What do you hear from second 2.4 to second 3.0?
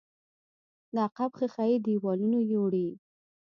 يوړې.